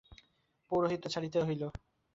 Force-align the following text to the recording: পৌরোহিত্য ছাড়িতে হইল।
পৌরোহিত্য 0.71 1.05
ছাড়িতে 1.09 1.39
হইল। 1.47 1.63